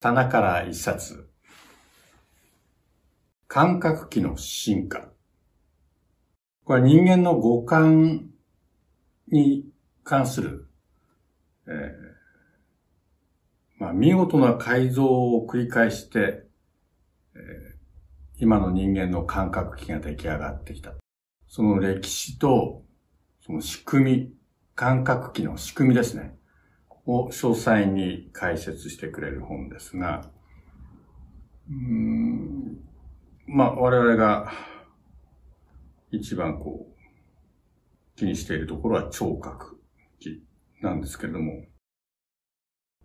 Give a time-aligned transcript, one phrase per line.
[0.00, 1.28] 棚から一冊。
[3.48, 5.08] 感覚器の進化。
[6.64, 8.30] これは人間の五感
[9.28, 9.64] に
[10.04, 10.68] 関する、
[11.66, 12.08] えー
[13.78, 16.44] まあ、見事な改造を繰り返して、
[17.34, 17.40] えー、
[18.38, 20.94] 今の人間の感覚器が出来上がってきた。
[21.48, 22.84] その歴史と、
[23.40, 24.32] その仕組み、
[24.74, 26.37] 感覚器の仕組みですね。
[27.08, 30.30] を詳細に解説してくれる本ですが、
[31.70, 32.78] うん、
[33.46, 34.52] まあ、我々が
[36.10, 39.80] 一番こう、気にしているところは聴覚
[40.82, 41.64] なんですけれども、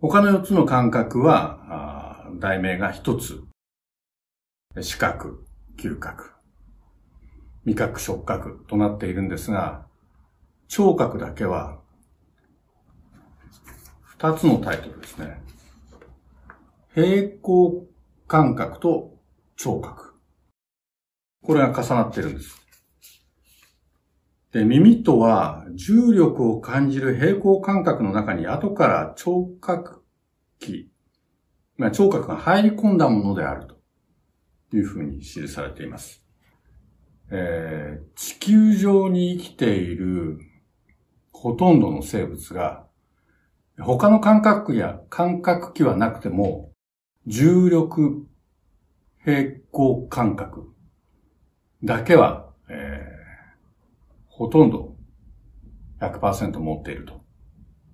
[0.00, 3.42] 他の4つの感覚は、題名が1つ。
[4.82, 5.46] 視覚、
[5.76, 6.32] 嗅覚、
[7.64, 9.86] 味覚、触覚となっているんですが、
[10.66, 11.80] 聴覚だけは
[14.18, 15.42] 二つのタイトルですね。
[16.94, 17.86] 平行
[18.28, 19.18] 感覚と
[19.56, 20.14] 聴覚。
[21.42, 22.64] これが重なってるんです。
[24.52, 30.04] で、耳とは重力を感じる平行感覚の中に後から聴覚
[30.60, 30.92] 器、
[31.76, 36.24] まあ、聴覚が入り込んだものであるというふうに記されています。
[37.30, 40.38] えー、地球上に生きている
[41.32, 42.86] ほとんどの生物が
[43.78, 46.70] 他の感覚や感覚器はなくても、
[47.26, 48.26] 重力
[49.24, 50.70] 平行感覚
[51.82, 53.04] だけは、えー、
[54.28, 54.94] ほとんど
[56.00, 57.24] 100%持っていると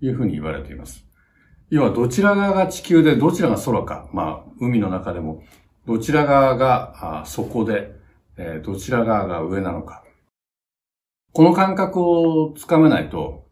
[0.00, 1.06] いうふうに言われています。
[1.70, 5.42] 要はどちら側が地球でどちらが空か、まあ海の中でも
[5.86, 7.92] どちら側が底で、
[8.36, 10.04] えー、どちら側が上なのか。
[11.32, 13.46] この感覚をつかめないと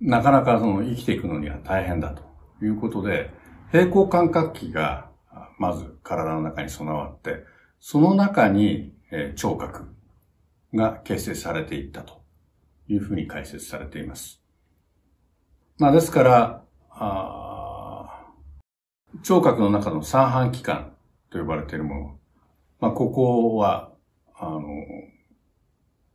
[0.00, 2.22] なかなかその生きていくのには大変だと
[2.64, 3.30] いうことで、
[3.70, 5.10] 平行感覚器が
[5.58, 7.44] まず体の中に備わって、
[7.78, 8.94] その中に、
[9.36, 9.88] 聴覚
[10.72, 12.22] が形成されていったと
[12.88, 14.40] いうふうに解説されています。
[15.78, 16.64] まあですから、
[19.22, 20.94] 聴覚の中の三半規管
[21.30, 22.18] と呼ばれているもの。
[22.80, 23.92] まあここは、
[24.34, 24.60] あの、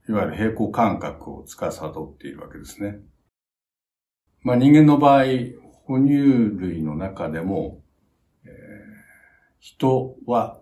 [0.07, 2.99] いわゆる平行感覚を司っているわけですね。
[4.45, 5.23] まあ人間の場合、
[5.87, 6.13] 哺乳
[6.59, 7.81] 類の中でも、
[8.45, 8.51] えー、
[9.59, 10.59] 人は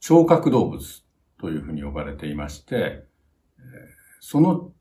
[0.00, 1.04] 聴覚動物
[1.40, 3.04] というふうに呼ばれていまして、
[4.18, 4.72] その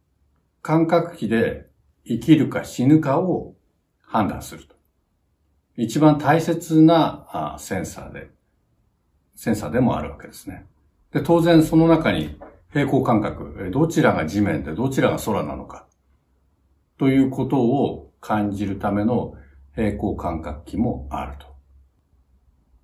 [0.64, 1.68] 感覚器で
[2.04, 3.54] 生きるか死ぬかを
[4.02, 4.76] 判断すると。
[5.78, 8.32] 一番大切なセンサーで、
[9.36, 10.66] センサーでもあるわけですね。
[11.12, 12.40] で、当然その中に
[12.74, 15.86] 平行感覚、どちらが地面でどちらが空なのか、
[16.98, 19.36] ということを感じるための
[19.76, 21.46] 平行感覚器もあると。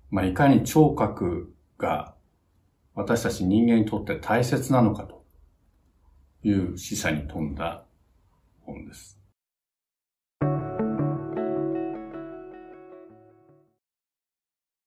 [0.08, 2.14] まあ、いかに聴覚が
[2.94, 5.24] 私たち人間にとって大切なのかと
[6.44, 7.84] いう示唆に富んだ
[8.60, 9.21] 本です。